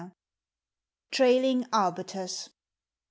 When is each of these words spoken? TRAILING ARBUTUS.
TRAILING 1.11 1.67
ARBUTUS. 1.71 2.49